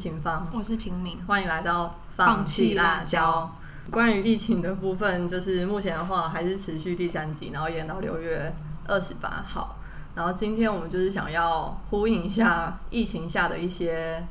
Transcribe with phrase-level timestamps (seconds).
[0.00, 3.46] 秦芳，我是秦明，欢迎来到放弃辣椒。
[3.90, 8.50] 关于疫情的部分，就是目前的话还是持续第三集，然后延到六月
[8.88, 9.76] 二十八号。
[10.14, 14.26] 然后今天我们就是想要呼应一下疫情下的一些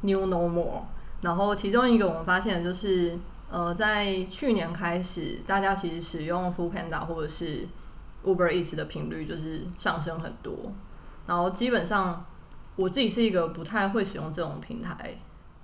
[0.00, 0.84] new normal。
[1.20, 3.18] 然后其中一个我们发现的就是，
[3.50, 7.68] 呃，在去年开始，大家其实使用 Food Panda 或者是
[8.24, 10.72] Uber Eats 的频率就是上升很多。
[11.26, 12.24] 然后基本上
[12.76, 15.14] 我自己是一个不太会使用这种平台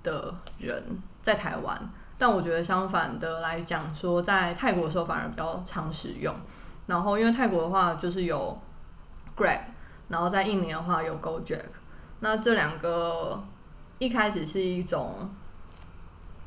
[0.03, 0.83] 的人，
[1.21, 1.89] 在台湾。
[2.17, 6.33] 但我觉得相反的来讲，说在泰国的时候反而比较常使用。
[6.85, 8.57] 然后因为泰国的话就是有
[9.35, 9.61] Grab，
[10.07, 11.65] 然后在印尼的话有 GoJack。
[12.19, 13.43] 那这两个
[13.97, 15.29] 一开始是一种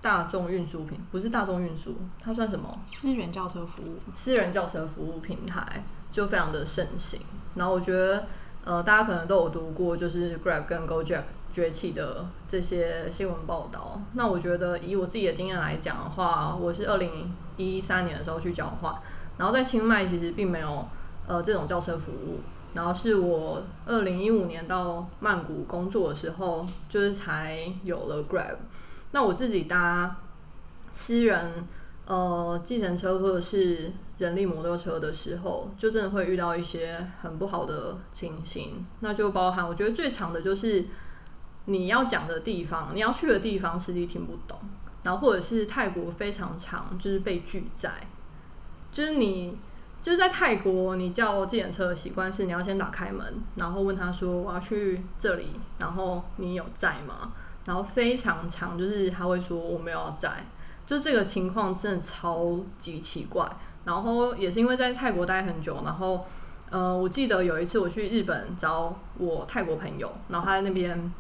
[0.01, 2.81] 大众运输品，不是大众运输，它算什么？
[2.85, 3.99] 私人轿车服务。
[4.15, 7.21] 私人轿车服务平台就非常的盛行。
[7.55, 8.27] 然后我觉得，
[8.65, 11.23] 呃，大家可能都有读过，就是 Grab 跟 GoJack。
[11.55, 18.93] 崛起的这些新闻报道，那我觉得以我自己的经验来讲的话，我是二零一三年的时候去交换，
[19.39, 20.85] 然后在清迈其实并没有
[21.29, 22.41] 呃这种轿车服务，
[22.75, 28.57] 然后是我二零一五年到曼谷工作的时候，就是才有了 Grab。
[29.13, 30.17] 那我自己搭
[30.91, 31.65] 私人
[32.07, 33.93] 呃计程车或者是
[34.25, 40.85] 人力摩托车的时候，就真的会遇到一些很不好的情形，那就包含我觉得最长的就是。
[41.67, 44.59] 你要讲的地方，你要去的地方，司机听不懂，
[45.03, 47.91] 然后或者是泰国非常长，就是被拒载，
[48.93, 49.57] 就是你
[49.99, 53.25] 就是在泰国，你叫计程车的习惯是你要先打开门，
[53.57, 57.33] 然后问他说我要去这里，然后你有在吗？
[57.65, 60.45] 然后非常长，就是他会说我没有在，
[60.87, 63.51] 就这个情况真的超级奇怪。
[63.85, 66.27] 然后也是因为在泰国待很久，然后
[66.71, 71.13] 呃，我记得有一次我去日本找我泰国朋友，然后他在那边。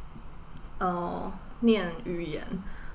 [0.76, 2.44] 呃，念语言，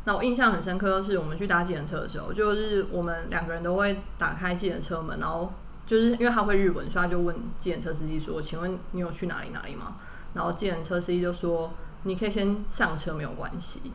[0.04, 5.52] 那我印象很深刻的，是我们去搭计程车的时候，就是我们两个人都会打开计程车门，然后
[5.88, 9.96] 就是因为他会日文，所以他就问计程车司机说：“请问你有去哪里哪里吗？”
[10.36, 11.72] 然后计程车司机就说
[12.04, 13.94] ：“你可以先上车，没有关系。”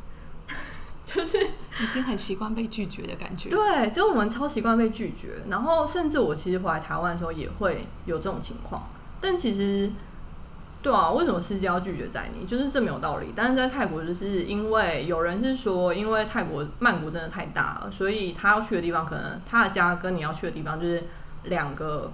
[1.04, 1.38] 就是
[1.82, 3.48] 已经很习惯被拒绝的感觉。
[3.48, 8.88] 对，就我们超习惯被拒绝，然后甚至我其实回来台湾的时候也会有这种情况，
[9.20, 9.90] 但其实。
[10.84, 12.46] 对啊，为什么司机要拒绝载你？
[12.46, 13.28] 就是这没有道理。
[13.34, 21.04] 但是在泰国，就是因为有人是说，因为泰国曼谷真的太大了，所以他要去的地方可能他的家跟你要去的地方就是
[21.44, 22.12] 两个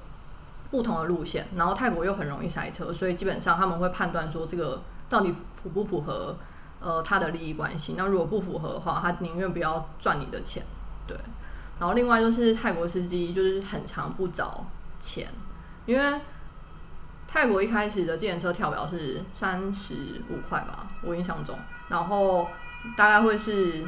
[0.71, 1.49] 不同的路线。
[1.57, 6.37] 然后泰国又很容易塞车，所以基本上他们会判断说这个到底符不符合
[6.81, 7.95] 呃他的利益关系。
[7.97, 10.63] 那如果不符合的话，他宁愿不要赚你的钱。
[11.07, 11.17] 对。
[11.79, 14.65] 然后另外就是泰国司机就是很长不找
[14.99, 15.29] 钱，
[15.87, 16.21] 因为。
[17.33, 22.49] 泰国一开始的计程车跳表是三十五块吧，我印象中，然后
[22.97, 23.87] 大概会是，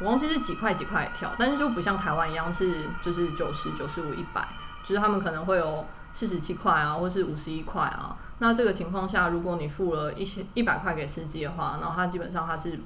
[0.00, 4.48] 我忘记是几块几块跳，但是就不像台湾一样是就是九十九十五一百，
[4.82, 8.16] 就是他们可能会有四十七块啊，或是五十一块啊。
[8.38, 12.80] 那这个情况下，如果你付了一千一百块给司机的话，然后他基本上他是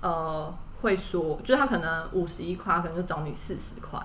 [0.00, 4.00] 呃会说，就是他可能五十一块，可能就找你四十块。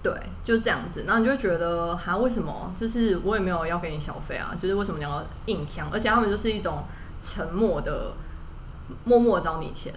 [0.00, 0.12] 对，
[0.44, 2.72] 就这样子，那你就觉得，哈，为什么？
[2.78, 5.90] 就是我也没有要给你小费啊，就是为什么你要硬抢？
[5.90, 6.84] 而且他们就是一种
[7.20, 8.12] 沉默的，
[9.04, 9.92] 默默找你钱，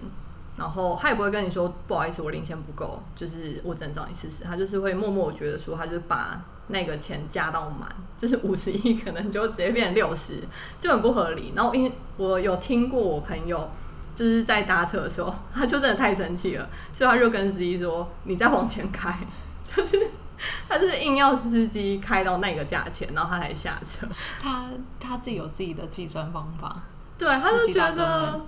[0.56, 4.42] 然后他也不会跟你说不好意思，我零钱不够，就是我只能找你试试。
[4.42, 7.88] 他就是会默默觉得说，他就把那个钱加到满，
[8.18, 10.40] 就是五十亿可能就直接变成六十，
[10.80, 11.52] 就很不合理。
[11.54, 13.70] 然后因为我有听过我朋友
[14.14, 19.16] 就是在搭车的时候，他就真的太生气了，所以他就跟司机说：“你再往前开。”
[19.64, 19.96] 就是
[20.68, 24.06] 他就是硬要司机开到那个价钱，然后他才下车。
[24.40, 24.66] 他
[24.98, 26.82] 他自己有自己的计算方法，
[27.16, 28.40] 对，他就觉得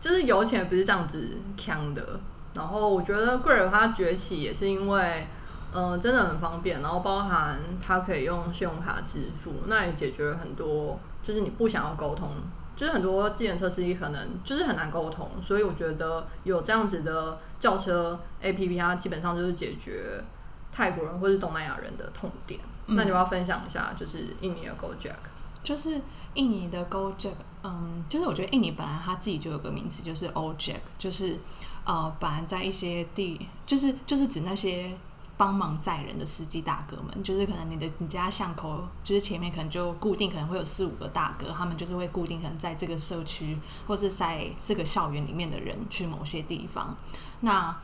[0.00, 1.26] 就是油钱不是这样子
[1.56, 2.20] 抢的。
[2.54, 5.26] 然后我觉得贵人他崛起也是因为，
[5.72, 6.80] 嗯，真的很方便。
[6.80, 12.30] 然后包含它可以用信用卡支付，那也解决了很多就是你不想要沟通，
[12.76, 15.30] 就是很多计程车司机可能就是很难沟通。
[15.42, 20.22] 所以我觉得有这样子的轿车 A P P，它基本上就是解决。
[20.70, 25.16] 泰国人或是东南亚人的痛点，那你要分享一下，就是印尼的 GoJack，
[25.60, 26.00] 就是
[26.34, 27.32] 印尼的 GoJack，
[27.64, 31.36] 嗯，就是我觉得印尼本来它自己就有个名词，就是 OJack，就是
[31.84, 34.92] 呃，本来在一些地，就是就是指那些
[35.38, 43.56] 帮忙载人的司机大哥们，就是可能你的你家巷口，就是前面可能就固定可能会有四五个大哥，他们就是会固定可能在这个社区
[43.86, 46.94] 或是在这个校园里面的人去某些地方，
[47.40, 47.74] 那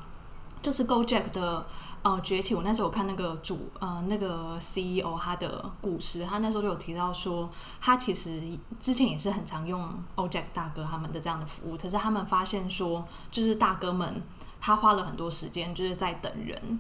[0.60, 1.64] 就是 GoJack 的。
[2.04, 7.48] 呃崛起，我那时候看那个主呃那个 CEO 他的故事，他那时候就有提到说，
[7.80, 8.42] 他其实
[8.78, 14.22] 之前也是很常用 OJack 大哥他们的这样的服务，可是他们发现说，就是大哥们
[14.60, 16.78] 他花了很多时间就是在等人。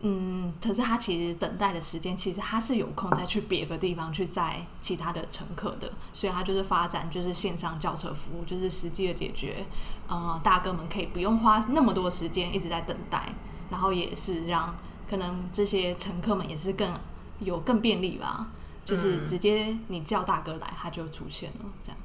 [0.00, 9.64] 嗯，可是他其实等待的时间，其实他是有空再去别个地方去载其他的乘客的，所以他就是发展就是线上轿车服务，就是实际的解决，
[10.06, 13.34] 呃，大哥们可以不用花那么多时间一直在等待，
[13.70, 14.76] 然后也是让
[15.08, 16.92] 可能这些乘客们也是更
[17.40, 18.48] 有更便利吧，
[18.84, 21.98] 就是直接你叫大哥来，他就出现了这样。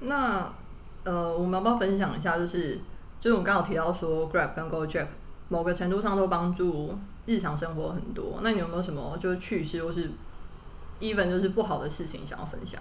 [0.00, 0.50] 那
[1.04, 2.38] 呃，我们要不要分享一下？
[2.38, 2.80] 就是
[3.20, 5.06] 就是我们刚好提到说，Grab 跟 GoJack
[5.50, 6.98] 某个程度上都帮助。
[7.26, 10.10] 日常生活很多，那你有没有什么就是趣事或是
[11.00, 12.80] even 就是不好的事情想要分享？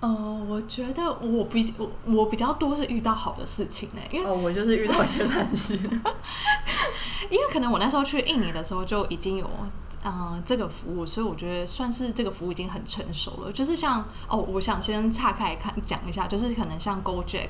[0.00, 5.78] 呃，我觉得我比我我比较多是遇到好的事情呢，因为哦，我就是遇到一些烂事，
[7.30, 9.48] 因为可能我那时候去印尼的时候就已经有
[10.02, 13.52] 呃这个服务，所以我觉得算是这个服务已经很成熟了。
[13.52, 17.48] 就是像哦，我想先岔开看讲一下，就是可能像 GoJack。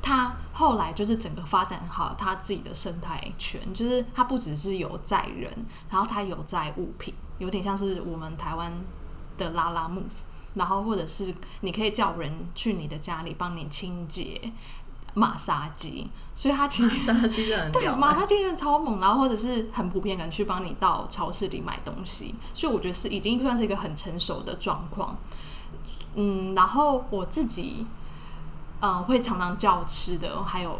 [0.00, 5.52] 他后来就是整个发展好他自己的生态圈，就是他不只是有载人，
[5.90, 8.72] 然后他有载物品，有点像是我们台湾
[9.36, 10.22] 的拉拉 move，
[10.54, 14.52] 然后或者是你可以叫人去你的家里帮你清洁
[15.14, 17.12] 马杀鸡，所以他其实
[17.72, 25.16] 对马杀鸡真的超猛，然后或者是很普遍，可能去帮你到超市里买东西，所以我觉得是已经算是一个很成熟的状况。
[26.14, 27.86] 嗯，然后我自己。
[28.80, 30.78] 嗯，会常常叫吃的，还有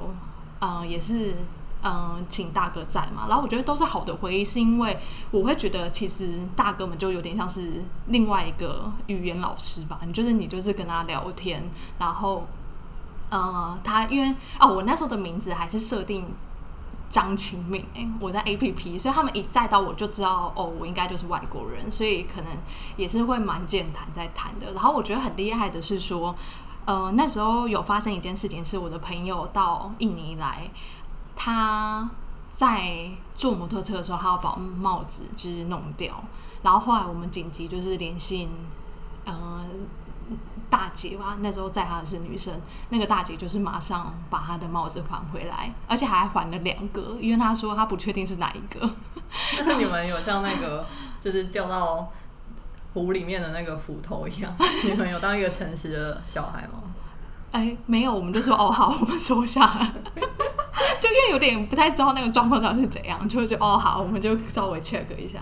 [0.61, 1.35] 嗯，也是
[1.83, 3.27] 嗯，请大哥在嘛。
[3.29, 4.97] 然后我觉得都是好的回忆，是因为
[5.33, 9.99] 我会觉得其实大哥们就有点像是另外一个语言老师吧。
[10.07, 11.61] 你就是你就是跟他聊天，
[11.99, 12.47] 然后
[13.33, 16.25] 嗯，他因为哦，我那时候的名字还是设定
[17.09, 22.51] 张清敏哎，我在 A P P，所以他们一载到我就知道哦，我应该就是外国人，所以可能
[22.97, 24.73] 也是会蛮健谈在谈的。
[24.73, 26.33] 然后我觉得很厉害的是说。
[26.89, 30.71] 呃，那时候有发生一件事情，是我的朋友到印尼来，
[31.37, 32.09] 他
[32.49, 36.25] 在坐摩托车的时候，他要把帽子就是弄掉，
[36.63, 38.49] 然后后来我们紧急就是联系，
[39.27, 39.67] 呃，
[40.71, 42.59] 大姐吧，那时候载他的是女生，
[42.89, 48.91] 那个大姐就是马上把他的帽子还回来，而且还还了两个，因为他说他不确定是哪一个。
[49.67, 50.87] 那你们有像那个
[51.21, 52.11] 就是掉到？
[52.99, 54.55] 湖里面的那个斧头一样，
[54.85, 56.83] 你们有当一个诚实的小孩吗？
[57.51, 59.93] 哎，没有，我们就说哦好，我们收下来。
[61.01, 65.39] 就因为有点不太知道那个状况到底是怎样，就就哦好，我们就稍微 check 一下。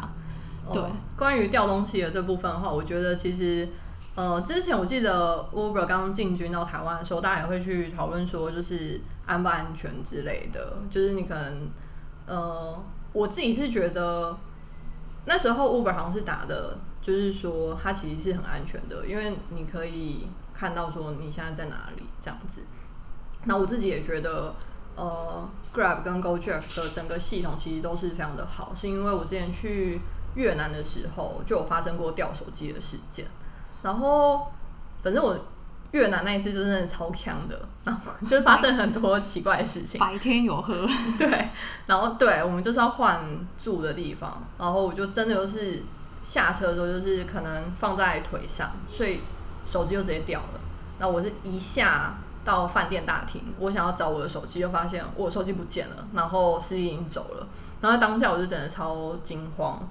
[0.72, 0.80] 对，
[1.16, 3.68] 关于掉东西的这部分的话，我觉得其实
[4.14, 10.78] 呃，之前我记得 Uber 刚进军到台湾的时候，大家也会去讨论说，就是安不安全之类的。
[10.88, 11.68] 就是你可能
[12.26, 14.36] 呃，我自己是觉得
[15.24, 16.78] 那时候 Uber 好像是打的。
[17.06, 22.62] 就是说，它其实是很安全的，因为你可以看到说你现在在哪里这样子。
[23.44, 24.52] 那我自己也觉得，
[24.96, 30.00] 呃，Grab 跟 GoJack 的整个系统其实都是非常的好，是因为我之前去
[30.34, 33.24] 越南的时候就有发生过掉手机的事件。
[33.84, 34.50] 然后，
[35.00, 35.38] 反正我
[35.92, 40.00] 越南那一次就真的超强的，然后就发生很多奇怪的事情。
[40.00, 40.84] 白天有喝，
[41.16, 41.50] 对，
[41.86, 43.24] 然后对我们就是要换
[43.56, 45.84] 住的地方，然后我就真的就是。
[46.26, 49.20] 下车的时候就是可能放在腿上，所以
[49.64, 50.60] 手机就直接掉了。
[50.98, 52.14] 那我是一下
[52.44, 57.46] 到饭店大厅，我想要找我的手机，就发现我手机不见了，然后司机已经走了。
[57.80, 59.88] 然后当下我就真的超惊慌。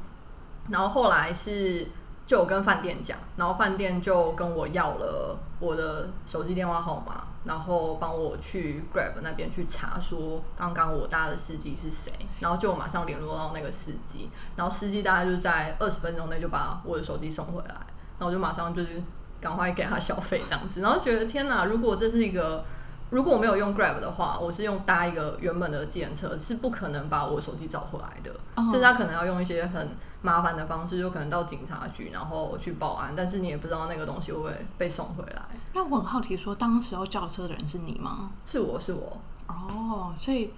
[0.69, 1.87] 然后后来是
[2.25, 7.25] 就跟饭店讲，然后饭店就跟我要了我的手机电话号码。
[7.45, 17.75] 然后帮我去 Grab 那边去查，说刚刚我搭的司机是谁，然后就马上联络到那个司机，然后司机大概就在二十分钟内就把我的手机送回来，
[18.17, 18.99] 然后我就马上就是
[19.39, 22.65] 赶快给他小费这样子，然后觉得天哪，如果这是一个。
[23.11, 28.31] 如果我没有用 Grab 的话，我是用搭一个原本的计程车，是不可能把我手机找回来的。
[28.63, 29.89] 甚至他可能要用一些很
[30.25, 33.13] 麻烦的方式，就可能到警察局，然后去报案。
[33.15, 35.41] 但是你也不知道那个东西会不会被送回来。
[35.73, 38.31] 那我很好奇，说当时候叫车的人是你吗？
[38.45, 39.21] 是我是我。
[39.47, 40.51] 哦，所以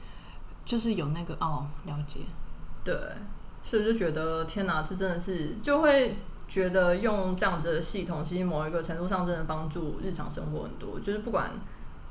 [0.63, 2.21] 就是有那个哦，了解。
[2.86, 2.95] 对，
[3.63, 10.97] 所以就觉得天哪，这真的是就会觉得用这样子的系统，其实某一个程度上真的帮助日常生活很多。
[11.00, 11.51] 就是不管。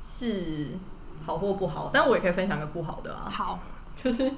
[0.09, 0.69] 是
[1.25, 3.27] 好或不好，但我也可以分享个不好的啊。
[3.29, 3.59] 好，
[4.03, 4.31] 就是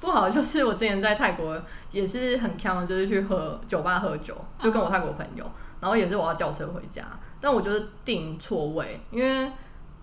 [0.00, 5.44] 不好，就是我之前在泰国也是很强，就是去喝酒吧喝酒，就跟我泰国朋友，
[5.80, 7.04] 然后也是我要叫车回家，
[7.40, 9.50] 但我就是订错位，因为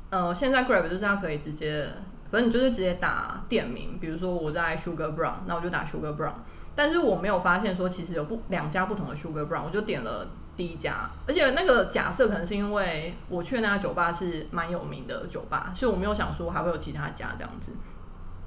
[0.10, 1.88] 呃现在 Grab 就是它可以直接
[2.30, 6.34] 反正你就是直接打店名，比如说我在 Sugar Brown，那我就打 Sugar Brown。
[6.76, 11.10] 但是我没有发现说其实有不两家不同的 Sugar Brown，我就点了第一家。
[11.26, 17.72] 而且那个假设可能是因为我去的那家酒吧是蛮有名的酒吧，所以我没有想说还会有其他家这样子。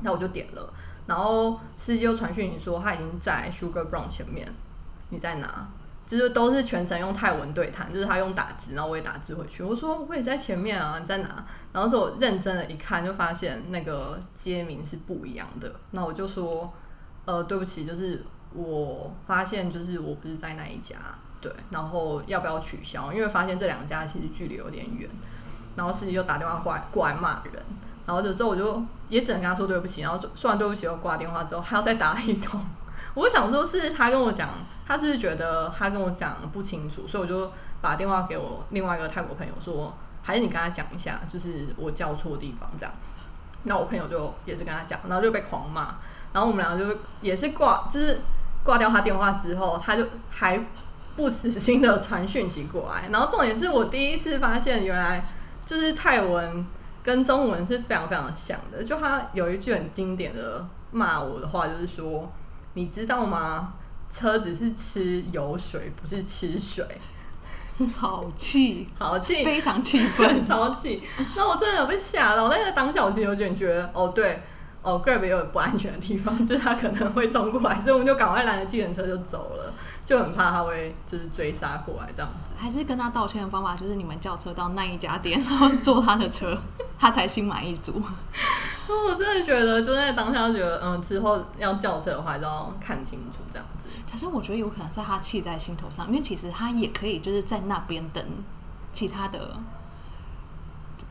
[0.02, 0.72] 那我就点了，
[1.06, 4.46] 然后司机又传讯你说他已经在 Sugar Brown 前面，
[5.10, 5.68] 你在哪？
[6.06, 9.62] 就是都是全程用泰文对谈，就是他用打字，然后我也打字回去。
[9.62, 11.44] 我说我也在前面啊，你在哪？
[11.72, 15.72] 然后是我认真的一看，就发现那个街名是不一样的。
[15.92, 16.72] 那我就说，
[17.26, 20.96] 呃，对不起，就是我发现就是我不是在那一家，
[21.40, 23.12] 对，然后要不要取消？
[23.12, 25.08] 因为发现这两家其实距离有点远。
[25.76, 27.62] 然后司机就打电话过来过来骂人，
[28.06, 30.02] 然后有时候我就也只能跟他说对不起。
[30.02, 32.60] 然后说完对不起又挂电话之后，还要再打一通。
[33.14, 34.50] 我想说是他跟我讲，
[34.86, 39.92] 他是觉得他跟我讲不清楚，所以我就把电话给我另外一个泰国朋友说，
[40.22, 42.92] 还是你跟他讲一下，就是我叫错地方这样。
[43.64, 45.96] 那我朋友就也是跟他讲，然后就被狂骂，
[46.32, 48.20] 然后我们两个就也是挂，就是
[48.62, 50.64] 挂掉他电话之后，他就还
[51.16, 53.08] 不死心的传讯息过来。
[53.10, 55.24] 然后重点是我第一次发现，原来
[55.66, 56.64] 就是泰文
[57.02, 58.82] 跟中文是非常非常像的。
[58.82, 62.30] 就他有一句很经典的骂我的话，就是说。
[62.74, 63.74] 你知道吗？
[64.12, 66.86] 车子是吃油水，不是吃水。
[67.92, 71.02] 好气，好气，非常气愤， 超气。
[71.34, 74.40] 那我真的有被吓到，那个当下我其实有点觉得，哦，对，
[74.82, 79.74] 哦，Grab 也有不安全的地方， 就是他可能会冲过来，所以我们就赶快拦着计程车就走了，
[80.10, 82.52] 就很怕他会就是追杀过来这样子。
[82.58, 86.60] 还是跟他道歉的方法就是你们叫车到那一家店，然后坐他的车，
[86.98, 88.02] 他才心满意足。
[88.88, 93.88] 我真的觉得，就在当下觉得，嗯，之后要叫车的话，就要看清楚这样子。
[94.10, 98.24] 可是我觉得有可能是他气在心头上，因为其实他也可以就是在那边等
[98.92, 99.56] 其他的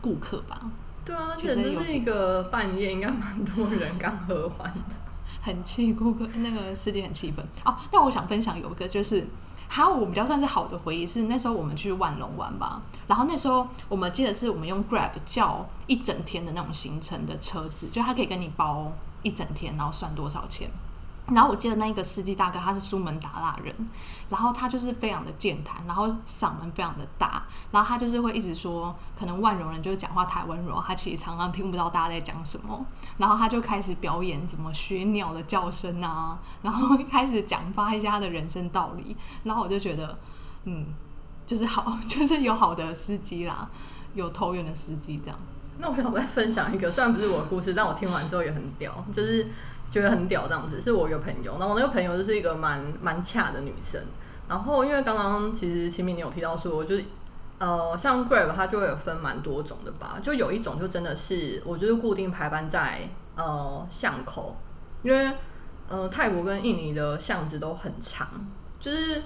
[0.02, 0.60] 顾客吧。
[1.06, 4.96] 对啊，其实就是一个半夜，应该蛮多人刚喝完的，
[5.42, 7.76] 很气顾客，那个司机很气愤哦。
[7.92, 9.28] 但我想分享有一个就是。
[9.72, 18.92] 还有我比较算是好的回忆是那时候我们去万隆玩吧，然后那时候我们记得是我们用 Grab 叫一整天的那种行程的车子，就它可以跟你包
[19.22, 20.72] 一整天，然后算多少钱。
[21.32, 23.74] 然后我记得那一个司机大哥他是苏门答腊人，
[24.30, 32.86] 然后他就是非常的健谈，然后嗓门非常的大，然后他就是会一直说，可能万荣人就是讲话太温柔，他其实常常听不到大家在讲什么，
[33.18, 40.18] 然后他就开始表演怎么学鸟的叫声啊，然后开始讲发一家的人生道理，然后我就觉得，
[40.66, 40.86] 嗯，
[41.46, 43.70] 就是好， 就是有好的司机啦，
[44.16, 45.40] 有投缘的司机这样。
[45.78, 49.48] 那我想再分享一个，虽然不是我的故事，但我听完之后也很屌，就是。
[49.90, 54.02] 觉得很屌这样子，是我一个朋友，然后我那个朋友就是一个蛮蛮恰的女生，
[54.48, 57.04] 然后因为刚刚其实秦明你有提到说，就是
[57.58, 63.02] 呃像 Grab 它就会有分蛮多种的吧，就有一种就真的是我就是固定排班在
[63.36, 64.56] 呃巷口，
[65.02, 65.32] 因为
[65.88, 68.28] 呃泰国跟印尼的巷子都很长，
[68.80, 69.24] 就是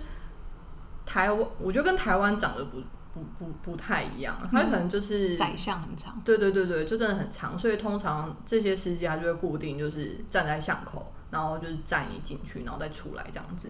[1.05, 2.77] 台湾我觉得跟台湾长得不。
[3.13, 13.69] 不不不太一样，他可能就是宰相很长，对对对对，就真的很长，所以通常这些司机他就会固定就是站在巷口，然后就是载你进去，然后再出来这样子，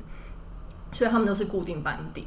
[0.93, 2.25] 所以他们都是固定班底。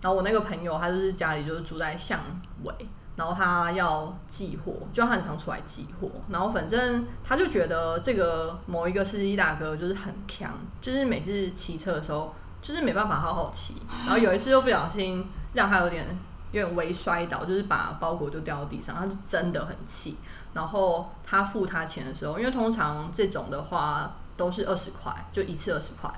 [0.00, 2.18] 然后我那个朋友他就是家里就是住在巷
[2.64, 2.74] 尾，
[3.14, 15.24] 然后他要寄货，就他很常出来寄货，然后反正他就觉得这个某一个司机大哥就是很强，就是每次骑车的时候就是没办法好好骑，然后有一次又不小心。
[15.54, 16.06] 让他有点
[16.52, 20.18] 有点微摔倒，就是把包裹就掉到地上，他就真的很气。
[20.52, 26.08] 然后他付他钱的时候，因为通常这种的话都是二十块，就一次二十块。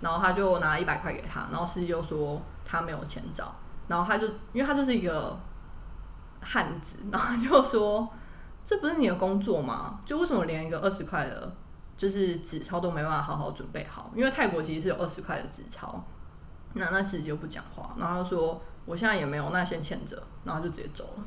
[0.00, 3.52] 然后他就拿一百块给他，然后司机就说他没有钱找。
[3.88, 5.36] 然后他就因为他就是一个
[6.40, 8.08] 汉子，然后就说
[8.64, 9.98] 这不是你的工作吗？
[10.06, 11.52] 就为什么连一个二十块的，
[11.96, 14.10] 就是纸钞都没办法好好准备好？
[14.14, 16.02] 因为泰国其实是有二十块的纸钞。
[16.74, 18.62] 那那司机就不讲话，然后说。
[18.90, 21.24] 我现在也没有，那先欠着，然后就直接走了，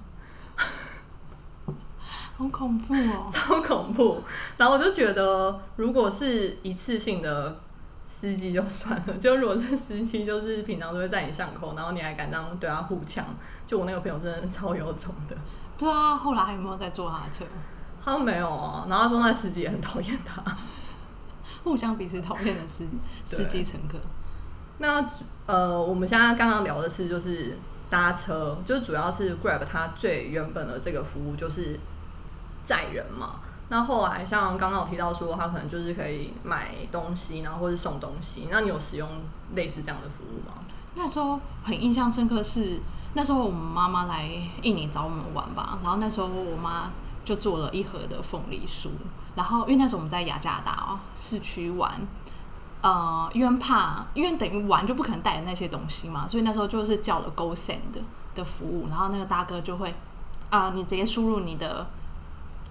[2.36, 4.22] 好恐怖哦， 超恐怖。
[4.58, 7.62] 然后我就觉得，如果是一次性的
[8.06, 13.24] 司机就算了，就如果这司机就是平常都会在你巷口，然后你还敢这样对他互呛，
[13.66, 15.38] 就我那个朋友真的超有种的。
[15.78, 17.46] 对啊，后来还有没有在坐他的车？
[18.04, 20.44] 他说没有啊，然后他说那司机也很讨厌他，
[21.64, 22.86] 互相彼此讨厌的司
[23.24, 23.98] 司机乘客。
[24.80, 25.06] 那
[25.46, 27.58] 呃，我们现在刚刚聊的是就是
[27.90, 31.80] 搭车，就主要是 Grab 它最原本的这个服务就是
[32.66, 33.42] 载人嘛。
[33.70, 38.48] 那后来像刚刚有提到说，它可能就是可以买东西，然后或是送东西。
[38.52, 39.08] 那你有使用
[39.56, 40.64] 类似这样的服务吗？
[40.96, 42.80] 那时候很印象深刻是
[43.14, 44.30] 那时候我们妈妈来
[44.62, 46.92] 印尼找我们玩吧，然后那时候我妈
[47.26, 48.90] 就做了一盒的凤梨酥。
[49.36, 51.92] 然后因为那时候我们在雅加达哦市区玩，
[52.84, 57.80] 呃，因为怕因为等于玩就不可能带着那些东西嘛，所以那时候就是叫了 Go Send
[58.36, 59.92] 的服务，然后那个大哥就会
[60.50, 61.88] 啊、你直接输入你的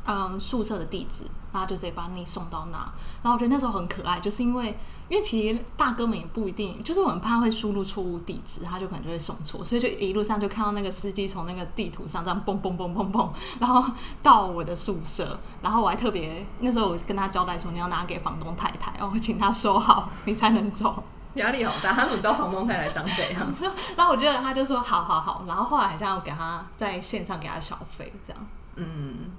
[0.06, 2.78] 嗯宿舍的地址，然后就直接把你送到那。
[3.23, 4.76] 然后我觉得那时候很可爱，就是因为
[5.09, 13.85] 因为其实大哥们也不一定，就是我很怕会输入错误地址，他就可能就会送错，所以就一路上就看到那个司机从那个地图上这样蹦蹦蹦蹦蹦，然后
[14.23, 21.02] 到我的宿舍，然后我还特别那时候我跟他交代说你要拿给房东太太，哦，请他收好，你才能走。
[21.35, 23.54] 压力好大，他怎么知道房东太太长怎样？
[23.97, 28.47] 然后我觉得他就说好好好，然后后来好像要给他在线上给他小费这样。
[28.76, 29.30] 嗯，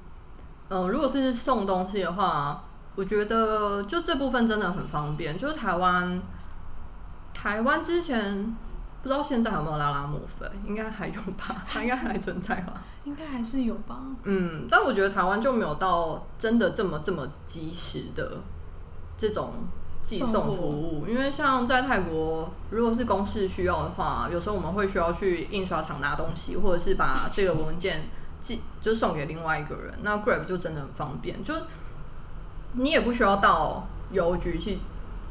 [0.73, 2.63] 呃，如果是送东西的话，
[2.95, 5.37] 我觉得就这部分真的很方便。
[5.37, 6.19] 就是台湾，
[7.31, 8.43] 台湾之前
[9.03, 11.63] 不知道现在有没有拉拉木粉，应该还有吧？
[11.67, 12.81] 它应该还存在吧？
[13.03, 13.99] 应该还是有吧？
[14.23, 18.37] 嗯，但我觉得台湾就没有到真的这么这么及时的
[19.15, 19.53] 这种
[20.01, 28.09] 寄送服务，因为像在泰国，如果是公事需要的话，有时候我们会需要去印刷厂拿东西，或者是把这个文件
[28.43, 31.55] 寄就送给另外一个人，那 Grab 就真的很方便，就
[32.73, 34.77] 你也不需要到邮局去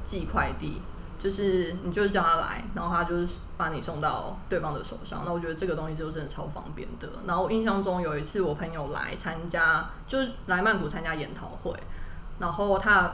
[0.04, 0.82] 寄快递。
[1.22, 5.22] 就是你就是叫他来，然后他就是把你送到对方的手上。
[5.24, 7.08] 那我觉得这个东西就真的超方便的。
[7.24, 11.72] 然后我印象中有一次我朋友来参加，就是来曼谷参加研讨会，
[12.40, 13.12] 然后他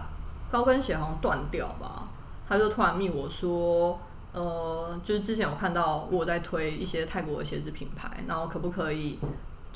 [0.51, 2.09] 高跟鞋好像断掉吧，
[2.49, 4.01] 他就突然密我说，
[4.33, 9.19] 呃，就是之前有看到我在推一些泰国的鞋子品牌，然后可不可以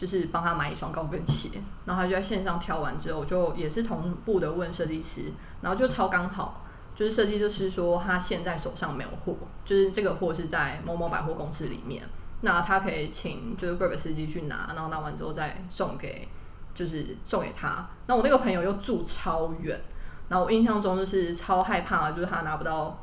[0.02, 1.60] 就是帮他买一双高跟鞋？
[1.84, 5.30] 然后他就在线上挑完之后，就也是同步的问设计师，
[5.60, 6.64] 然后就超刚好。
[6.96, 12.02] 就是设计师说他现在手上没有货，就是这个货是在某某百货公司里面，
[12.40, 16.28] 那他可以请就是 Grab 司机去拿，然后拿完之后再送给
[16.74, 17.88] 就是送给他。
[18.06, 19.80] 那我那个朋友又住超远，
[20.28, 22.98] 然后我印象中就是超害怕，就是他拿不到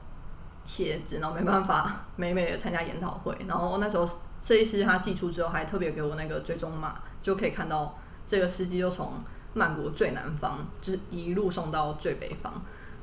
[0.65, 3.35] 鞋子，然后没办法 美美的参加研讨会。
[3.47, 4.07] 然后那时候
[4.41, 9.13] 设计师他寄出之后，还特别给我那个追踪码，就可以看到这个司机就从
[9.53, 12.61] 曼谷最南方，就是一路送到最北方。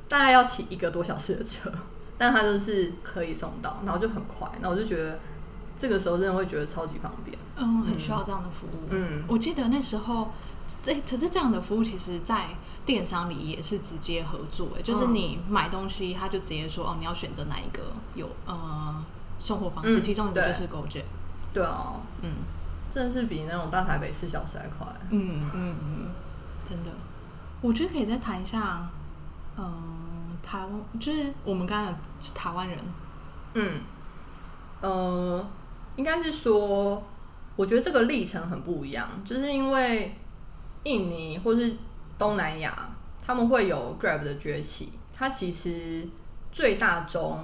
[0.09, 1.69] 大概要骑一个多小时的车，
[2.17, 5.19] 但他就是可以送到，然后就很快，然后我就觉得
[5.77, 7.37] 这个时候真的会觉得超级方便。
[7.57, 8.87] 嗯，很需要这样的服务。
[8.89, 10.31] 嗯我记得那时候，
[10.81, 12.45] 这可是这样的服务，其实在
[12.85, 19.03] 电商里也是直接合作，哎，就是嗯你买东西，他就直接说哦，你要选择哪一个有呃
[19.39, 21.03] 送货方式，嗯其中一个就是 Gojek。
[21.57, 22.29] 对啊，嗯。
[22.89, 24.87] 真的是比那种大台北四小时还快。
[25.09, 26.11] 嗯嗯嗯，
[26.63, 26.89] 真的，
[27.61, 28.89] 我觉得可以再谈一下，
[29.57, 31.97] 嗯、台湾就是我们刚刚有
[32.33, 32.79] 台湾人，
[33.55, 33.81] 嗯，
[34.79, 35.45] 呃，
[35.97, 37.03] 应该是说，
[37.57, 40.15] 我觉得这个历程很不一样，就是因为
[40.83, 41.75] 印尼或是
[42.17, 42.89] 东南亚，
[43.23, 46.07] 他们会有 Grab 的崛起，它其实
[46.53, 47.43] 最大宗，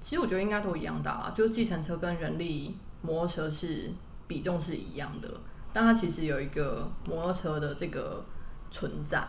[0.00, 3.90] 其实我觉得应该都一样大啊，就是计程车跟人力摩托车是
[4.26, 5.28] 比重是一样的，
[5.72, 8.24] 但它其实有一个摩托车的这个
[8.70, 9.26] 存在，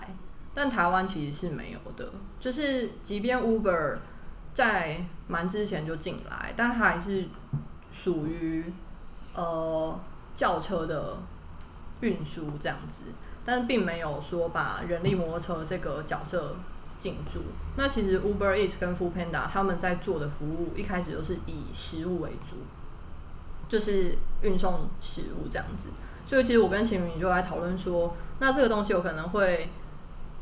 [0.54, 3.98] 但台湾其实是没有的，就是即便 Uber
[4.54, 7.26] 在蛮之前就进来，但它还是
[7.92, 8.66] 属于
[9.34, 10.00] 呃
[10.36, 11.18] 轿车的
[12.02, 13.06] 运输这样子，
[13.46, 16.56] 但是并没有说把人力摩托车这个角色
[17.00, 17.42] 进驻。
[17.78, 22.58] 那其实 Uber Eats 跟 Food Panda 他们在做的服务一开始都是以食物为主，
[23.70, 25.90] 就是运送食物这样子。
[26.26, 29.70] 所以其实我跟秦明就来讨论说，那这个东西有可能会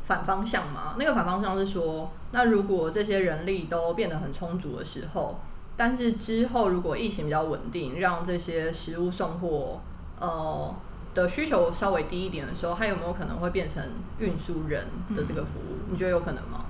[0.04, 0.96] 反方向嘛？
[0.98, 5.40] 那个反方向是说，那如果这些人力都变得很充足的时候，
[5.76, 9.80] 但是之后如果疫情比较稳定，让这些食物送货
[10.18, 10.74] 呃
[11.14, 13.82] 的需求稍微低一点的时候，它有没有可能会变成
[14.18, 15.90] 运输人的这个服务？
[15.90, 16.66] 你觉得有可能吗？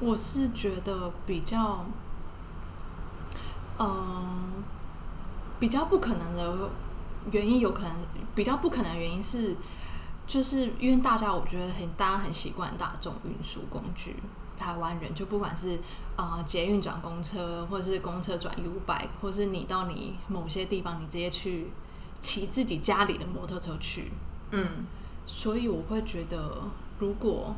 [0.00, 1.86] 我是觉得比较，
[3.78, 4.64] 嗯、
[5.58, 6.70] 比较不可能的
[7.30, 7.92] 原因，有可能
[8.34, 9.56] 比较不可能的原因是，
[10.26, 14.16] 就是因为大家我觉得很大家很习惯大众运输工具，
[14.56, 15.78] 台湾人就不管是
[16.16, 21.70] 呃捷运转公车，或者是公车转 U bike，或是你到你某些地方，你直接去
[22.20, 24.12] 骑自己家里的摩托车去，
[24.50, 24.86] 嗯。
[25.28, 26.62] 所以我会觉得，
[27.00, 27.52] 如果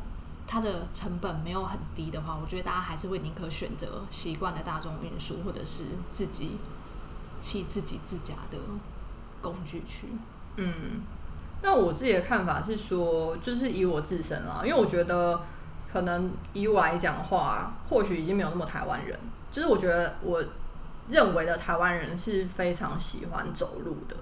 [0.47, 6.57] 它的成本没有很低的话，我觉得大家还是会宁可选择习惯的大众运输，或者是自己
[7.39, 8.57] 弃自己自家的
[9.41, 10.07] 工具去。
[10.57, 11.01] 嗯。
[11.61, 15.41] 那我自己的看法是说，就是以我自身啊，因为我觉得
[15.91, 19.19] 可能以我来讲的话，或许已经没有那么台湾人。
[19.51, 20.43] 就是我觉得我
[21.09, 24.15] 认为的台湾人是非常喜欢走路的，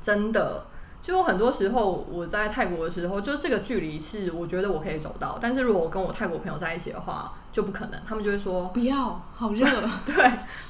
[0.00, 0.66] 真的。
[1.02, 9.66] 就很多时候我在泰国的时候，就这个距离是我觉得我可以走到，但是如果我跟我泰国朋友在一起的话，就不可能，他们就会说不要，好热。
[10.06, 10.14] 对，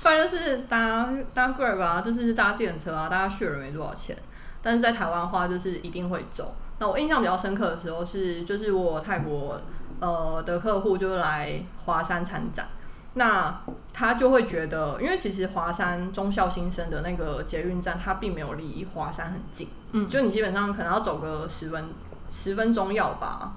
[0.02, 4.16] 不然就是搭搭 Grab 啊，就是搭自行车啊，大家去了没多少钱。
[4.62, 6.54] 但是在台湾的话，就是一定会走。
[6.78, 9.60] 那我印象比较深刻的时候是，就是我泰国
[10.00, 12.66] 呃的客户就是来华山参展。
[13.14, 13.60] 那
[13.92, 21.90] 他就会觉得，因为其实华山中校新生的那个捷运站，它并没有离华山很近，嗯，就你基本上可能要走个十分
[22.30, 23.52] 十分钟要吧，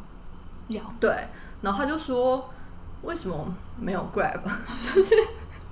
[0.67, 1.29] 要对。
[1.61, 2.49] 然后他就说，
[3.03, 4.41] 为什么没有 Grab？
[4.81, 5.15] 就是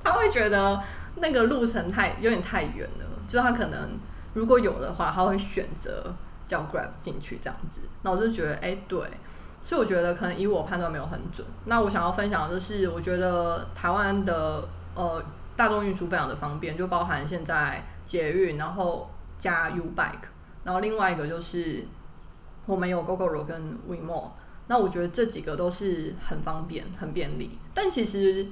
[0.04, 0.82] 他会觉得
[1.16, 4.00] 那个路程太有点太远了，就是他可能
[4.34, 6.16] 如果有的话，他会选择
[6.48, 7.82] 叫 Grab 进去这样子。
[8.02, 9.02] 那我就觉得，哎，对。
[9.66, 11.46] 所以我觉得可能以我判断没有很准。
[11.66, 15.24] 那我想要分享的就是，我觉得台湾的呃
[15.56, 20.28] 大众运输非常的方便，就包含现在捷运，然后加 U Bike，
[20.64, 21.86] 然后另外一个就是
[22.66, 24.32] 我们有 GoGoRo 跟 WeMo。
[24.68, 27.58] 那我觉得这几个都是很方便、很便利。
[27.74, 28.48] 但其实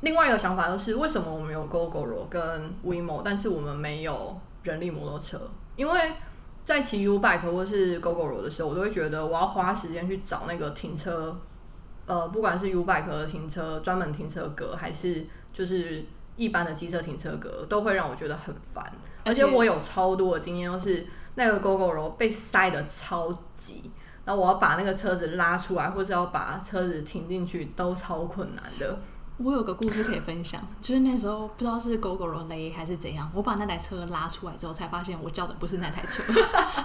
[0.00, 5.40] 另外一个想法就是，为什么我们有 GoGoRo 跟 WeMo，但是我们没有人力摩托车？
[5.76, 6.12] 因为
[6.64, 11.36] 在骑 U bike 或是 GoGoRo 的时候，我都会觉得我要花时间去找那个停车，
[12.06, 16.04] 呃，不管是 U bike 的停车专门停车格，还是就是
[16.36, 18.92] 一般的机车停车格，都会让我觉得很烦。
[19.24, 23.90] 而且我有超多的经验，都是那个 GoGoRo 被塞的超级，
[24.24, 28.98] 然后我要把那个车子拉出来，或者要把车子停进去，都超困难的。
[29.42, 36.22] 我有个故事可以分享，就是那时候不知道是狗狗罗雷还是怎样，我把那台车拉出来之后，才发现我叫的不是那台车，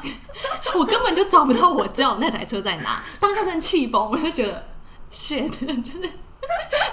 [0.80, 4.64] 我根本就找不到我叫那台车在哪，当下真气崩，我就觉得
[5.12, 6.10] shit，就是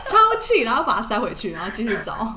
[0.05, 2.35] 超气，然后把它塞回去，然后继续找。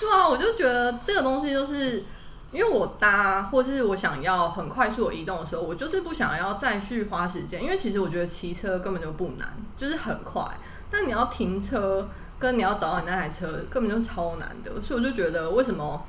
[0.00, 2.04] 对啊，我就觉得这个东西就是
[2.50, 10.44] 因为我搭或是我想要很快速的移动的时候，我就是不想要再去花时间，因为其实我觉得骑车根本就不难，就是很快，
[10.90, 12.08] 但你要停车。
[12.38, 16.00] 跟你要找到你那台车根本就超难的，所以我就觉得为什么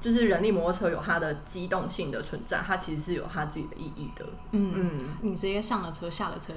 [0.00, 4.24] 就是人力摩托车有它的机动性的存在，它其实是有它自己的意义的。
[4.52, 6.52] 嗯嗯，你直接上了车下了车，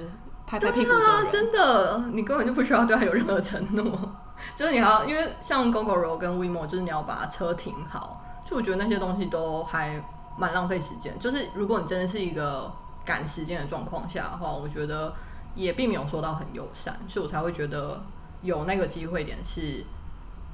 [0.46, 3.84] 拍拍屁股走人，真的，你根本就不需要对它有任何承诺，
[4.56, 10.02] 就是你要因为像 GoGoRo 跟 WeMo，就是你要把车停好，就我觉得那些东西都还
[10.36, 11.16] 蛮浪费时间。
[11.20, 12.72] 就是如果你真的是一个
[13.04, 15.12] 赶时间的状况下的话，我觉得
[15.54, 18.02] 也并没有说到很友善，所以我才会觉得。
[18.42, 19.84] 有那个机会点是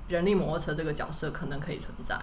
[0.08, 2.16] 人力摩托车这个角色可能可以存在，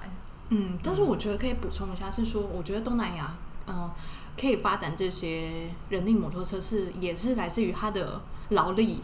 [0.49, 3.35] 嗯，但是我觉得可以补充一下，是说我觉得东南亚，
[3.67, 3.91] 嗯，
[4.39, 9.01] 可以发展这些人力摩托车是也是来自于它的劳力，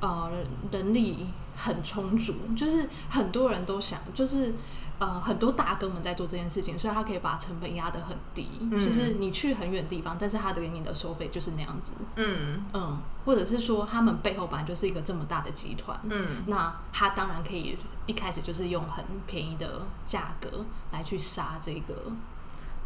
[0.00, 0.30] 呃，
[0.72, 1.26] 人力
[1.56, 4.54] 很充足，就是很多人都想就是。
[5.00, 8.46] 呃，很多大哥们在做这件事情，所以他可以把成本压得很低。
[8.72, 11.92] 就是你去很远地方，但是他的给你的收费就是那样子。
[12.16, 15.98] 嗯嗯，或者是说他们背后本来就是一个这么大的集团。
[16.02, 21.94] 嗯，那他当然可以一开始就是用很便宜的价格来去杀这个。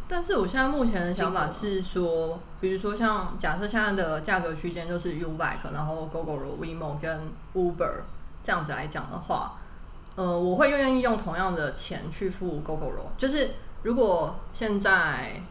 [0.07, 8.03] 但是我现在目前的想法是说，比如说像假设现在的价格区间就是 U bike，然后 GoGo、WeMo 跟 Uber
[8.41, 9.57] 这样子来讲的话。
[10.15, 13.51] 呃，我会愿意用同样的钱去付 GoGoRo，就是
[13.83, 15.41] 如果现在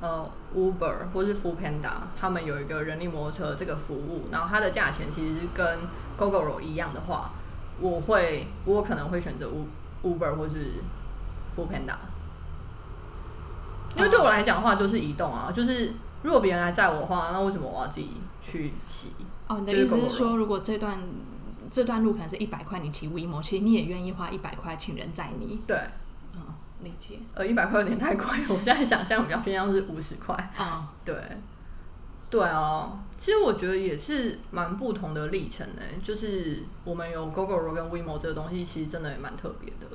[0.00, 5.80] 呃 Uber 或是 f o o Panda 他们有一个人力摩托车这个服务，然后它的价钱其实是跟
[6.18, 7.32] GoGoRo 一样的话，
[7.80, 9.50] 我会我可能会选择
[10.02, 10.74] Uber 或是
[11.54, 11.96] f o o Panda，
[13.96, 19.12] 因为对我来讲的话就是移动啊，就是如果别人来载我的话，那为什么我要自己去骑？
[19.48, 20.98] 哦，你的意思是说，如果这段
[21.76, 25.60] 这段路可能是一百块，你骑 WeMo，其实你也愿意花一百块请人载你。
[25.66, 25.76] 对，
[26.34, 26.40] 嗯，
[26.82, 27.18] 理解。
[27.34, 30.34] 呃，一百块有点太贵，我现在想象比较偏向是五十块。
[30.56, 31.14] 啊，对，
[32.30, 35.82] 对啊，其实我觉得也是蛮不同的历程呢。
[36.02, 39.86] 就是我们有 GoGoRo 跟 WeMo 这个东西，其实真的也蛮特别的。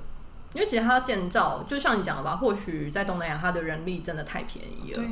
[0.53, 5.01] 因为其实它建造，就像你讲的吧，或许在东南亚，它的人力真的太便宜了。
[5.01, 5.07] 对。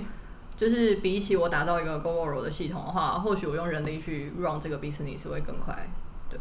[0.56, 5.90] 就是比起我打造一个 GoGoRo 的系统的话，或许我用人力去 run 这个 business 会更快。
[6.30, 6.38] 对，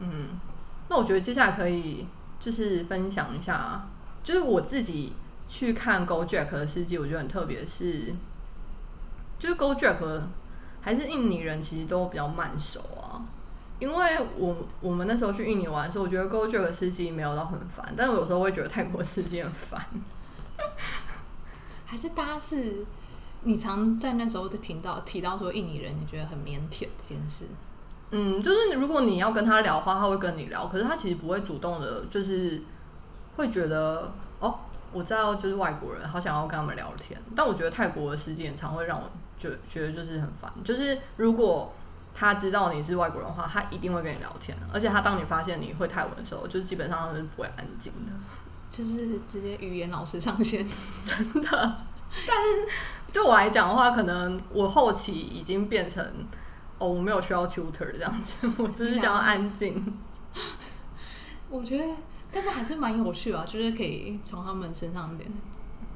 [0.00, 0.38] 嗯，
[0.88, 2.06] 那我觉得接下来可以
[2.40, 3.86] 就是分享一下，
[4.22, 5.12] 就是我自己
[5.48, 8.14] 去看 Go Jack 的司机，我觉得很特别，是
[9.38, 10.22] 就是 Go Jack
[10.80, 13.22] 还是印尼人其实都比较慢熟啊。
[13.80, 19.84] 因为我我们那时候去印尼玩的时候，我觉得 Go Jack 司机没有到很烦，但是有时候会觉得泰国司机很烦。
[21.84, 22.84] 还是大家是
[23.42, 27.46] 你常在那时候就听到提到说印尼人，你觉得很腼腆这件事。
[28.16, 32.62] 嗯，就是如果你要跟他聊的话，他会跟你聊，可是他其实不会主动的，就是
[33.36, 34.60] 会觉得哦，
[34.92, 41.74] 我知道就是外国人好想要跟他们聊天，但我觉得泰国的司机很常会让我觉觉得就是很烦，就是如果
[42.14, 48.12] 他知道你是外国人的话，他一定会跟你聊天，而且他当你发现你会泰文的时候，就是基本上是不会安静的，
[48.70, 50.64] 就是直接语言老师上线，
[51.04, 51.76] 真的。
[52.28, 52.68] 但是
[53.12, 56.06] 对我来讲的话，可能我后期已经变成
[56.78, 59.96] 哦，我没有需要 tutor 这样子，我只是想要安静。
[61.50, 61.84] 我觉得，
[62.32, 65.30] 但是还是蛮有趣啊，就是可以从他们身上点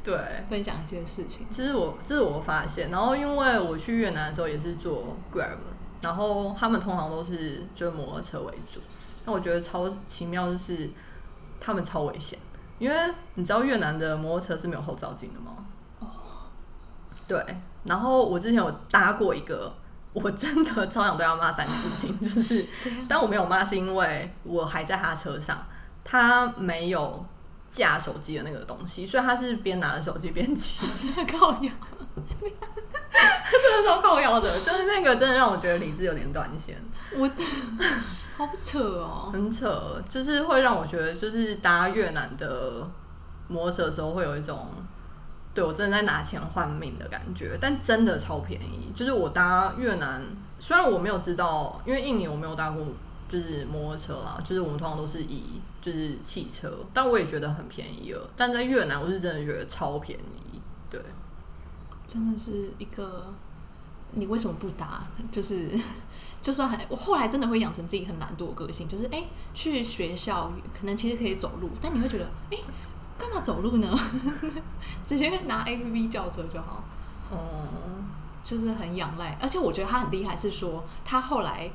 [0.04, 0.16] 对，
[0.48, 1.46] 分享一些事情。
[1.50, 5.58] 这是我这是我发现，然后因为我去越南的时候也是坐 Grab，
[6.00, 8.80] 然后他们通常都是就是摩托车为主，
[9.26, 10.88] 那我觉得超奇妙就是
[11.60, 12.38] 他们超危险，
[12.78, 12.96] 因为
[13.34, 15.66] 你知道越南的摩托车是没有后照镜的吗？
[15.98, 16.06] 哦，
[17.26, 17.44] 对，
[17.84, 19.74] 然后我之前有搭过一个，
[20.12, 22.66] 我真的超想对他骂三字经， 就是，
[23.08, 25.58] 但我没有骂是因为我还在他车上，
[26.02, 27.24] 他没有
[27.70, 30.86] 架手机的那个东西，所以他是边拿着手机边骑，
[31.30, 31.72] 靠呀！
[33.50, 36.76] 真的超靠腰的，就是那个真的让我觉得理智有点断线，
[37.14, 37.28] 我
[38.36, 42.88] 好扯哦，很扯，就是会让我觉得就是搭越南的
[43.48, 44.68] 摩托车的时候会有一种。
[45.58, 48.92] 对我真的在拿钱换命的感觉，但真的超便宜。
[48.94, 50.24] 就是我搭越南，
[50.60, 52.86] 虽然我没有知道，因为印尼我没有搭过，
[53.28, 58.30] 就是摩托车啦，就是我们通常都是以就是汽车，但我也觉得很便宜了。
[58.36, 60.60] 但在越南，我是真的觉得超便宜。
[60.88, 61.02] 对，
[62.06, 63.34] 真的是一个，
[64.12, 65.02] 你为什么不搭？
[65.32, 65.70] 就是
[66.40, 72.58] 就算很，我后来真的会养成自己很懒惰的个性，就是哎、去学校可能其实可以走路，但你会觉得哎。
[73.18, 73.94] 干嘛走路呢？
[75.06, 76.84] 直接拿 A P P 叫车就好。
[77.30, 77.36] 哦、
[78.42, 81.70] 就是很仰赖，而且我觉得他很厉害，是说他后来，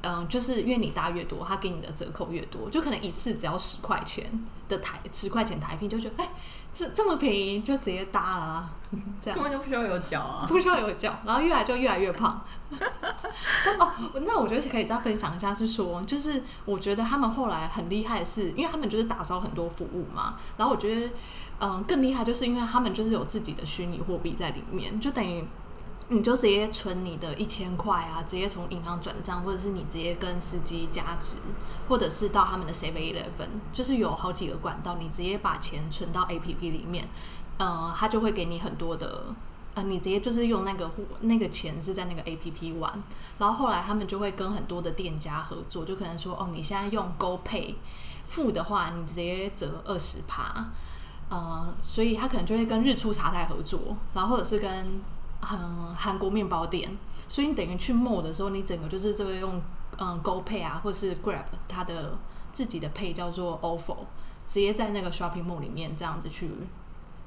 [0.00, 4.24] 嗯、就是因为你搭越多，他给你的折扣越多，就可能一次只要十块钱
[4.70, 6.28] 的台十块钱台币，就觉得哎、
[6.76, 8.68] 这这么便宜，就直接搭啦，
[9.18, 10.44] 这样根本就不需要有脚啊。
[10.46, 12.44] 不需要有脚，然后越来就越来越胖。
[13.64, 13.90] 但 哦，
[14.26, 21.10] 那我觉得可以再分享一下，是说，就是我觉得他们后来很厉害是，因为他们就是打造很多服务嘛，然后我觉得，
[21.60, 25.42] 嗯，更厉害就是因为他们就是有自己的虚拟货币在里面，就等于。
[26.08, 31.36] 你就直接存你的一千块啊，直接从银行转账，或者是你直接跟司机加值，
[31.88, 37.08] 或者是到他们的 Seven Eleven，就是有好几个管道，你直接把钱存到 A P P 里面，
[37.58, 39.34] 呃，他就会给你很多的，
[39.74, 40.88] 呃，你直接就是用那个
[41.22, 43.02] 那个钱是在那个 A P P 玩，
[43.38, 47.74] 然后后来他们就会跟很多的店家合作，就可能说，哦，你现在用 Go Pay
[48.26, 50.66] 付的话，你直接折二十趴，
[51.30, 55.00] 呃，所以他可能就会跟日出茶太合作，然后或者是跟
[55.42, 56.90] 嗯韩国面包店，
[57.28, 59.60] 所以你等于去 mall 的时候，你整个就是这个用
[59.98, 62.16] 嗯 Go Pay 啊，或是 Grab 它的
[62.52, 63.96] 自己的 Pay 叫做 OFO，
[64.46, 66.50] 直接在那个 shopping mall 里面这样子去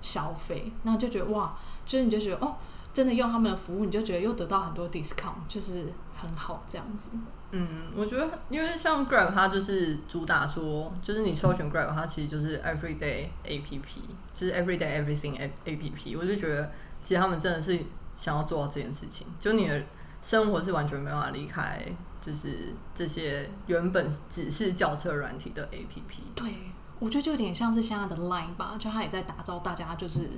[0.02, 2.56] 消费，那就觉得哇，就是你就觉得哦，
[2.94, 7.12] 真的用他们的服务，你就觉得又得到很多 discount，就是很好这样子。
[7.52, 14.02] 嗯，我觉得因为像 Grab 它就是主打说，就是你搜寻 Grab 它其实就是 Everyday A P P，
[14.34, 16.72] 就是 Everyday Everything A A P P，我就觉得
[17.04, 17.80] 其实他们真的是
[18.20, 19.82] 想要做到这件事情，就你的
[20.22, 21.82] 生活是完全没办法离开，
[22.22, 26.24] 就是这些原本只是轿车软体的 A P P。
[26.36, 26.54] 对，
[27.00, 30.32] 我觉得就有点像是现在的 Line 吧，就它也在打造大家就是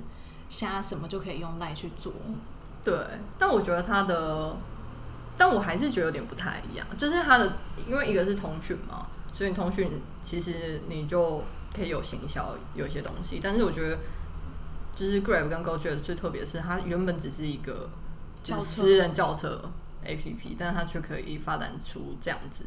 [0.48, 2.12] 现在什么就可以用 Line 去做。
[2.84, 2.96] 对，
[3.36, 4.56] 但我觉得它的，
[5.36, 7.52] 但我还是觉得有点不太一样，就是它的，
[7.88, 9.90] 因为一个是通讯嘛，所以通讯
[10.22, 11.42] 其实你就
[11.74, 13.98] 可以有行销有一些东西，但是我觉得
[15.02, 17.90] 就是 Grab 跟 GoJet 最特别的是，它原本只是一个
[18.60, 19.60] 私人轿车
[20.06, 22.66] APP，但是它却可以发展出这样子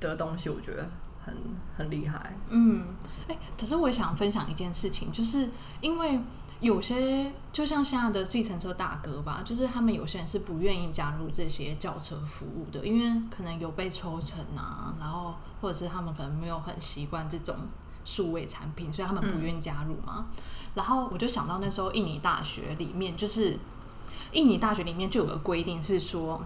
[0.00, 0.86] 的东西，我觉得
[1.24, 1.34] 很
[1.78, 2.36] 很厉害。
[2.50, 2.88] 嗯，
[3.26, 5.48] 哎、可是我也想分享一件事情，就是
[5.80, 6.20] 因为
[6.60, 17.56] 有些就像现在的计程车大哥吧，就是他们有些人是不愿意加入这些轿车服务的，因为可能有被抽成啊，然后或者是他们可能没有很习惯这种
[18.04, 20.26] 数位产品，所以他们不愿意加入嘛。
[20.74, 23.58] 然后我就想到那时候印尼大学里面，就是
[24.32, 26.44] 印尼大学里面就有个规定是说。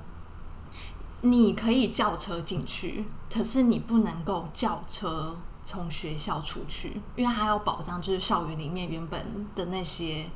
[1.20, 10.30] 你可以叫车进去，可是你不能够叫车从学校出去，因为它要保障就是校园里面原本的那些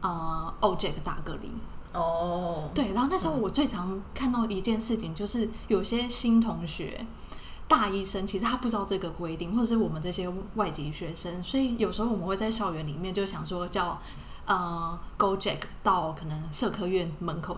[0.00, 1.50] 呃 OJEC 大个里。
[1.92, 7.04] 哦，对，然后那时候我最常看到一件事情，就是有些新同学。
[7.70, 13.96] 大医生其实他不知道这个规定，或者是我们这些外籍学生，所以有时候我们会在校园里面就想说叫
[14.44, 17.56] 呃 GoJack 到可能社科院门口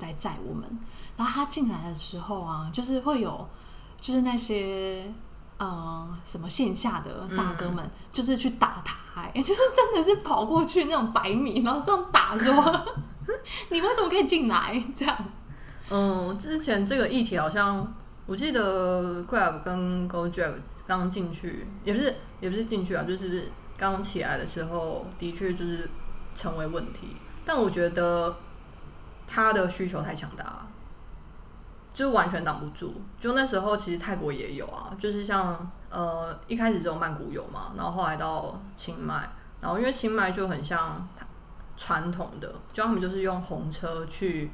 [0.00, 0.78] 来载我们，
[1.16, 3.48] 然后他进来的时候啊，就是会有
[3.98, 5.10] 就是那些
[5.56, 12.54] 呃什么线下的大哥们，就是去打他、欸， 就是真的是跑过去那种百米，然后这样打说，
[13.70, 14.82] 你为什么可以进来？
[14.94, 15.16] 这样，
[15.88, 17.90] 嗯，之前这个议题好像
[18.30, 20.52] 我记得 Grab 跟 GoJack
[20.86, 25.90] 刚进去，也不是也不是进去啊，就是刚起来的时候，的确就是
[26.36, 27.16] 成为问题。
[27.44, 28.36] 但我觉得
[29.26, 30.68] 他的需求太强大了，
[31.92, 33.02] 就完全挡不住。
[33.20, 39.28] 就那时候其实泰国也有啊，就是像呃一开始只有曼谷有嘛，然后后来到清迈，
[39.60, 41.08] 然后因为清迈就很像
[41.76, 44.52] 传统的，就他们就是用红车去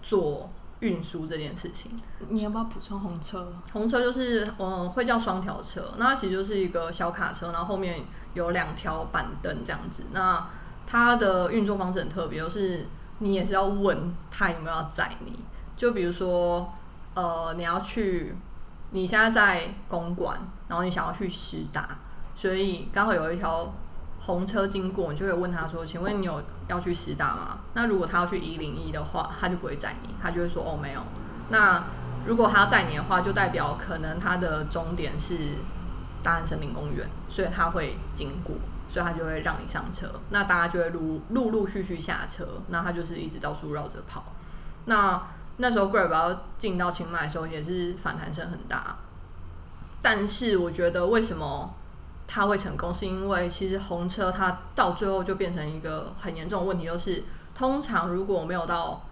[0.00, 0.48] 做
[0.84, 1.90] 运输这件事情。
[2.28, 3.50] 你要不要补充红车？
[3.72, 8.00] 红车就是嗯会叫双条车，那它其实就是一个小卡车，然后后面
[8.34, 10.04] 有两条板凳这样子。
[10.12, 10.46] 那
[10.86, 12.86] 它的运作方式很特别，就是
[13.20, 15.38] 你也是要问他有没有要载你。
[15.74, 16.72] 就比如说
[17.14, 18.36] 呃你要去，
[18.90, 21.96] 你现在在公馆，然后你想要去师大，
[22.36, 23.72] 所以刚好有一条
[24.26, 31.00] 红车经过，你就会问他说：“请问你有要去师大吗？”那如果他要去一零一的话，他就不会载你，他就会说：“哦，没有。”
[31.50, 31.84] 那
[32.26, 35.36] 如果他要载你的话，就代表可能他的终点是
[36.22, 38.56] 大安森林公园，所以他会经过，
[38.88, 40.08] 所以他就会让你上车。
[40.30, 44.32] 那大家就会陆陆陆续续下车，那他就是一直到处绕着跑。
[44.86, 45.22] 那
[45.58, 48.96] 那时候 Grab 要进到清迈的时候，也是反弹声很大。
[50.00, 51.74] 但是我觉得为什么
[52.26, 59.02] 它会成功，是因为其实红车它到最后就变成一个很严重的问题，就是通常如果没有到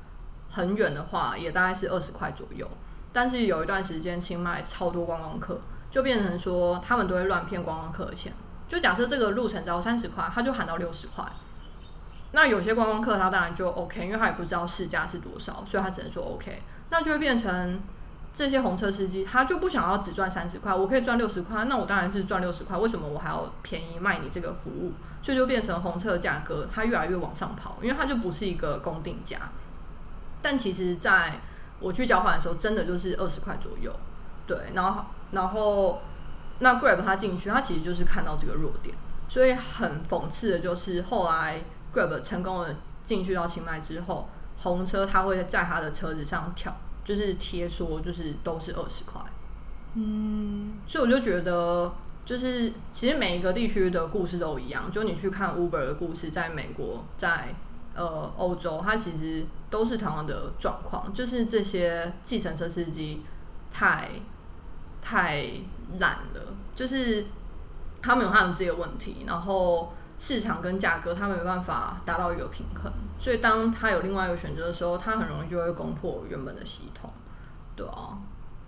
[0.51, 2.69] 很远的话，也大概是二十块左右。
[3.13, 8.33] 但是有一段时间清迈超多观光客，就变成说他们都会乱骗观光客的钱。
[8.69, 11.25] 就假设这个路程只要三十块，他就喊到六十块。
[12.33, 16.63] 那有些观光客他当然就 OK，因为他也不知道市价是多少，所以他只能说 OK。
[16.89, 17.79] 那就会变成
[18.35, 24.93] 这些红车司机他就不想要只赚三十块，我可以赚六十块，那我当然是赚六十块，为什么我还要便宜卖你这个服务？
[25.23, 29.39] 所以就变成红车的价格它越来越往上跑，因为它就不是一个公定价。
[30.41, 31.35] 但其实在
[31.79, 33.95] 我去交换的时候，真的就是二十块左右，
[34.47, 36.01] 对，然后然后
[36.59, 38.97] 那 Grab 他进去，他其实就是看到这个弱点，
[39.29, 41.61] 所以很讽刺的就是后来
[41.95, 44.29] Grab 成功的进去到清迈之后，
[44.63, 49.21] 红车他会在他的车子上跳，就是贴说就是都是二十块，
[49.95, 51.93] 嗯，所以我就觉得。
[52.25, 57.53] 就是其实每一个地区的故事都一样，就你去看 Uber 的故事，在美国，在
[57.97, 63.23] 呃欧洲，它其实都是同样的状况，就是这些计程车司机
[63.73, 64.11] 太
[65.03, 65.47] 太
[65.99, 67.25] 懒了，就是
[68.01, 77.11] 他们有他们自己的问题，然后市场跟价格他们没办法达到一个平衡，所以当他有另外一个选择的时候，他很容易就会攻破原本的系统，
[77.77, 78.19] 对啊，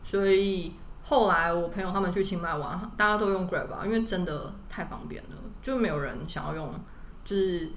[0.04, 0.74] 所以。
[1.07, 6.72] 后来我朋友他们去清迈玩，大家都用 Grab 吧，因为真的太方便了，就没有人想要用
[7.26, 7.68] 就是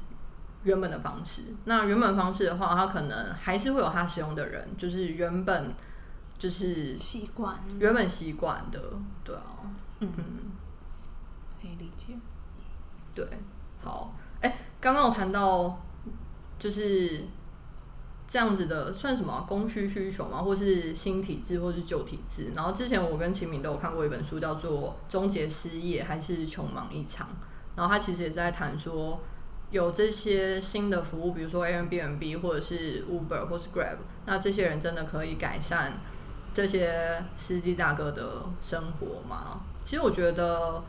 [0.63, 1.41] 原本的方式。
[1.65, 5.73] 那原本方式的话，他可能还是会有他使用的人，就是原本
[6.39, 8.81] 就是习惯，原本习惯的，
[9.25, 9.43] 对啊，
[9.99, 10.09] 嗯，
[11.61, 12.13] 可以理解。
[13.13, 13.27] 对，
[13.87, 15.79] 好，哎，刚刚我谈到
[16.59, 17.21] 就是。
[18.29, 20.41] 这样子的算什么供需需求吗？
[20.41, 22.51] 或是新体制，或是旧体制？
[22.53, 27.27] 然后之前我跟秦明都有看过一本书，叫做《终结失业还是穷忙一场》。
[27.77, 29.21] 然后他其实也在谈说，
[29.71, 35.93] 有这些新的服务，比如说 Airbnb 或者是 Uber 或是 Grab，那这些人真的可以改善
[36.53, 39.61] 这些司机大哥的生活吗？
[39.85, 40.83] 其实我觉得，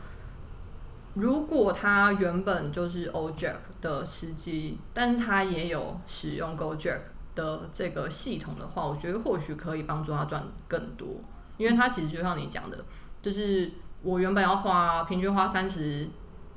[1.19, 6.99] 如果他原本就是 OJack 的司机，但是他也有使用 GoJack。
[7.35, 11.07] 的这个系统的话，我觉得或许可以帮助他赚更多，
[11.55, 12.83] 因为他其实就像你讲的，
[13.21, 16.09] 就是我原本要花平均花三十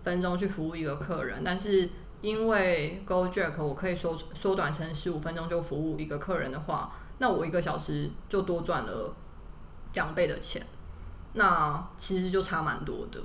[0.03, 1.89] 分钟去服务一个客人，但是
[2.21, 9.15] 因为 GoJack 我可以缩缩短成十五分钟就服务一个客人的话，那我一个小时就多赚了
[9.95, 10.67] 两倍的钱，
[11.35, 13.21] 那其实就差蛮多的。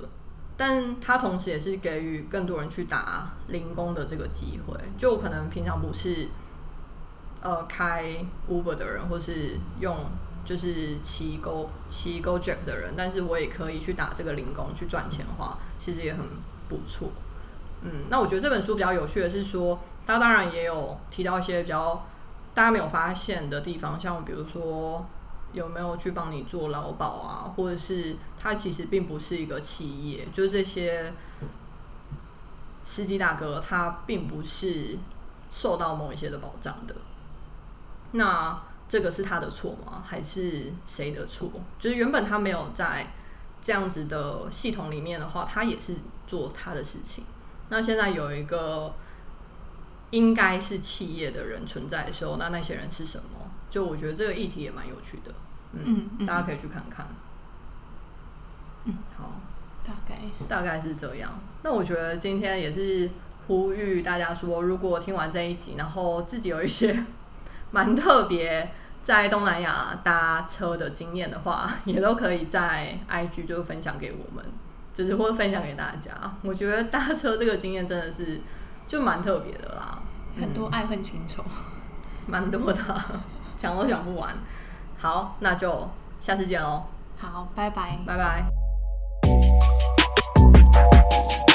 [0.58, 6.28] 但他同时也是给予更多人去打零工的这个机会，就可能平常不是。
[7.40, 8.16] 呃，开
[8.50, 9.96] Uber 的人，或是用
[10.44, 16.24] 就是骑 Go 骑 Go Jack 的人，但是我也可以去打这个零工去赚钱的话，其实也很
[16.68, 17.10] 不错。
[17.82, 22.04] 嗯，那我觉得这本书比较有趣的是说，他当然也有提到一些比较
[22.54, 25.06] 大家没有发现的地方，像比如说
[25.52, 31.12] 有没有去帮你做劳保啊，或者是他其实并不是一个企业，就是这些
[32.84, 34.96] 司机大哥他并不是
[35.50, 36.94] 受到某一些的保障的。
[38.12, 40.02] 那这个是他的错吗？
[40.06, 41.50] 还是谁的错？
[41.78, 43.08] 就是原本他没有在
[43.60, 47.24] 这样子的系统里面的话，他也是做他的事情。
[47.68, 48.94] 那现在有一个
[50.10, 53.50] 应该是企业的人存在的时候，那那些人是什么？
[53.68, 55.34] 就我觉得这个议题也蛮有趣的，
[55.72, 57.06] 嗯，嗯大家可以去看看。
[58.84, 59.32] 嗯，好，
[59.84, 60.14] 大概
[60.48, 61.30] 大概是这样。
[61.62, 63.10] 那我觉得今天也是
[63.46, 67.04] 呼吁大家说，如果听完这一集，然后自己有一些
[67.70, 68.70] 蛮特别
[69.04, 74.44] 在东南亚搭车的经验的话，也都可以在 IG 就分享给我们，
[74.92, 76.12] 就是或者分享给大家。
[76.42, 78.40] 我觉得搭车这个经验真的是
[78.86, 79.98] 就蛮特别的啦，
[80.40, 81.44] 很多爱恨情仇。
[82.30, 82.82] 蛮多的，
[83.56, 84.36] 讲都讲不完。
[84.98, 85.88] 好，那就
[86.20, 86.84] 下次见喽，
[87.16, 87.98] 好，拜拜。
[88.06, 88.57] 拜拜。
[91.10, 91.47] Thank you.